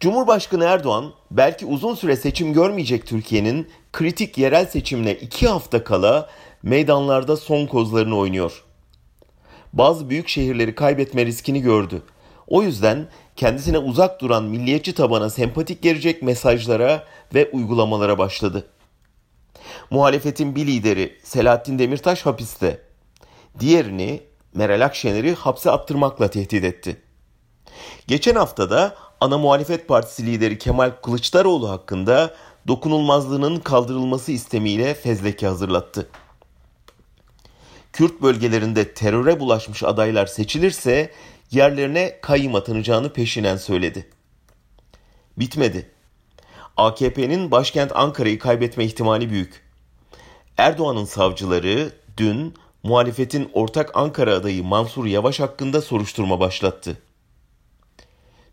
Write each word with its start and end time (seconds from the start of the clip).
Cumhurbaşkanı 0.00 0.64
Erdoğan 0.64 1.12
belki 1.30 1.66
uzun 1.66 1.94
süre 1.94 2.16
seçim 2.16 2.52
görmeyecek 2.52 3.06
Türkiye'nin 3.06 3.70
kritik 3.92 4.38
yerel 4.38 4.66
seçimine 4.66 5.14
iki 5.14 5.48
hafta 5.48 5.84
kala 5.84 6.30
meydanlarda 6.62 7.36
son 7.36 7.66
kozlarını 7.66 8.16
oynuyor. 8.16 8.64
Bazı 9.72 10.10
büyük 10.10 10.28
şehirleri 10.28 10.74
kaybetme 10.74 11.26
riskini 11.26 11.60
gördü. 11.62 12.02
O 12.46 12.62
yüzden 12.62 13.08
kendisine 13.36 13.78
uzak 13.78 14.20
duran 14.20 14.44
milliyetçi 14.44 14.94
tabana 14.94 15.30
sempatik 15.30 15.82
gelecek 15.82 16.22
mesajlara 16.22 17.04
ve 17.34 17.50
uygulamalara 17.50 18.18
başladı. 18.18 18.66
Muhalefetin 19.90 20.56
bir 20.56 20.66
lideri 20.66 21.18
Selahattin 21.22 21.78
Demirtaş 21.78 22.26
hapiste. 22.26 22.80
Diğerini 23.60 24.22
Meral 24.54 24.84
Akşener'i 24.84 25.34
hapse 25.34 25.70
attırmakla 25.70 26.28
tehdit 26.28 26.64
etti. 26.64 27.02
Geçen 28.06 28.34
haftada 28.34 28.94
ana 29.26 29.38
muhalefet 29.38 29.88
partisi 29.88 30.26
lideri 30.26 30.58
Kemal 30.58 30.90
Kılıçdaroğlu 31.02 31.68
hakkında 31.68 32.34
dokunulmazlığının 32.68 33.56
kaldırılması 33.60 34.32
istemiyle 34.32 34.94
fezleke 34.94 35.46
hazırlattı. 35.46 36.08
Kürt 37.92 38.22
bölgelerinde 38.22 38.94
teröre 38.94 39.40
bulaşmış 39.40 39.82
adaylar 39.82 40.26
seçilirse 40.26 41.10
yerlerine 41.50 42.18
kayyım 42.22 42.54
atanacağını 42.54 43.12
peşinen 43.12 43.56
söyledi. 43.56 44.08
Bitmedi. 45.36 45.90
AKP'nin 46.76 47.50
başkent 47.50 47.92
Ankara'yı 47.94 48.38
kaybetme 48.38 48.84
ihtimali 48.84 49.30
büyük. 49.30 49.62
Erdoğan'ın 50.56 51.04
savcıları 51.04 51.92
dün 52.16 52.54
muhalefetin 52.82 53.50
ortak 53.52 53.96
Ankara 53.96 54.34
adayı 54.34 54.64
Mansur 54.64 55.06
Yavaş 55.06 55.40
hakkında 55.40 55.80
soruşturma 55.80 56.40
başlattı. 56.40 56.98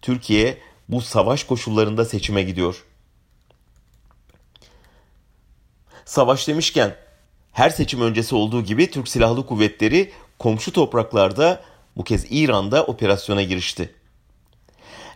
Türkiye 0.03 0.57
bu 0.89 1.01
savaş 1.01 1.43
koşullarında 1.43 2.05
seçime 2.05 2.43
gidiyor. 2.43 2.83
Savaş 6.05 6.47
demişken 6.47 6.95
her 7.51 7.69
seçim 7.69 8.01
öncesi 8.01 8.35
olduğu 8.35 8.63
gibi 8.63 8.91
Türk 8.91 9.07
Silahlı 9.07 9.45
Kuvvetleri 9.45 10.11
komşu 10.39 10.71
topraklarda 10.71 11.63
bu 11.97 12.03
kez 12.03 12.25
İran'da 12.29 12.83
operasyona 12.83 13.43
girişti. 13.43 13.95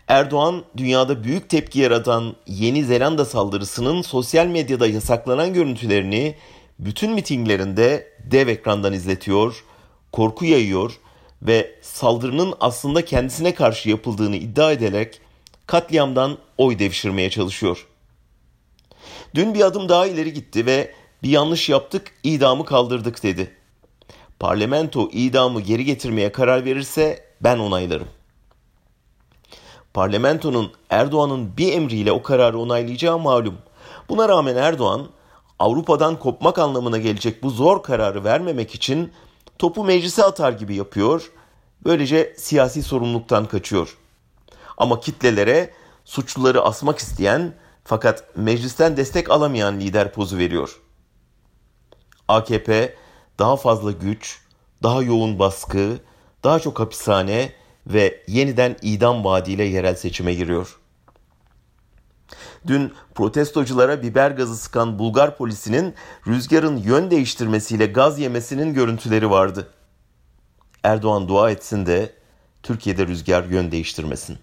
Erdoğan 0.08 0.64
dünyada 0.78 1.24
büyük 1.24 1.50
tepki 1.50 1.80
yaratan 1.80 2.36
Yeni 2.48 2.84
Zelanda 2.84 3.26
saldırısının 3.26 4.02
sosyal 4.02 4.48
medyada 4.48 4.88
yasaklanan 4.88 5.54
görüntülerini 5.54 6.36
bütün 6.80 7.12
mitinglerinde 7.12 8.14
dev 8.24 8.48
ekrandan 8.48 8.94
izletiyor, 8.94 9.64
korku 10.12 10.46
yayıyor 10.46 11.00
ve 11.42 11.76
saldırının 11.82 12.54
aslında 12.60 13.06
kendisine 13.06 13.54
karşı 13.54 13.90
yapıldığını 13.90 14.36
iddia 14.36 14.72
ederek 14.72 15.22
katliamdan 15.68 16.38
oy 16.58 16.80
devşirmeye 16.80 17.30
çalışıyor. 17.30 17.88
Dün 19.36 19.54
bir 19.54 19.62
adım 19.62 19.90
daha 19.90 20.08
ileri 20.08 20.34
gitti 20.34 20.66
ve 20.66 20.94
bir 21.24 21.30
yanlış 21.30 21.70
yaptık, 21.70 22.14
idamı 22.24 22.66
kaldırdık 22.66 23.24
dedi. 23.24 23.52
Parlamento 24.40 25.10
idamı 25.12 25.62
geri 25.62 25.86
getirmeye 25.86 26.32
karar 26.32 26.66
verirse 26.66 27.26
ben 27.42 27.60
onaylarım. 27.60 28.08
Parlamentonun 29.94 30.72
Erdoğan'ın 30.90 31.58
bir 31.58 31.74
emriyle 31.74 32.12
o 32.12 32.24
kararı 32.24 32.60
onaylayacağı 32.60 33.20
malum. 33.20 33.58
Buna 34.10 34.30
rağmen 34.30 34.56
Erdoğan 34.56 35.08
Avrupa'dan 35.60 36.20
kopmak 36.20 36.60
anlamına 36.60 36.98
gelecek 36.98 37.44
bu 37.44 37.50
zor 37.50 37.84
kararı 37.84 38.24
vermemek 38.24 38.76
için 38.76 39.12
topu 39.60 39.84
meclise 39.84 40.24
atar 40.24 40.52
gibi 40.52 40.76
yapıyor. 40.76 41.32
Böylece 41.86 42.34
siyasi 42.38 42.84
sorumluluktan 42.84 43.46
kaçıyor. 43.46 43.98
Ama 44.78 45.00
kitlelere 45.00 45.74
suçluları 46.06 46.62
asmak 46.62 47.00
isteyen 47.00 47.54
fakat 47.84 48.38
meclisten 48.38 48.98
destek 48.98 49.32
alamayan 49.32 49.80
lider 49.80 50.14
pozu 50.14 50.38
veriyor. 50.38 50.80
AKP 52.28 52.96
daha 53.40 53.58
fazla 53.58 53.92
güç, 53.92 54.42
daha 54.84 55.02
yoğun 55.02 55.40
baskı, 55.40 55.98
daha 56.44 56.60
çok 56.60 56.80
hapishane 56.80 57.54
ve 57.88 58.24
yeniden 58.28 58.76
idam 58.82 59.24
vaadiyle 59.24 59.64
yerel 59.64 59.96
seçime 59.96 60.34
giriyor. 60.34 60.80
Dün 62.68 62.94
protestoculara 63.16 64.02
biber 64.02 64.32
gazı 64.32 64.58
sıkan 64.58 65.00
Bulgar 65.00 65.38
polisinin 65.38 65.94
rüzgarın 66.28 66.78
yön 66.78 67.12
değiştirmesiyle 67.12 67.86
gaz 67.86 68.20
yemesinin 68.20 68.74
görüntüleri 68.74 69.30
vardı. 69.30 69.68
Erdoğan 70.84 71.28
dua 71.28 71.52
etsin 71.52 71.86
de 71.86 72.14
Türkiye'de 72.64 73.08
rüzgar 73.08 73.44
yön 73.44 73.72
değiştirmesin. 73.72 74.38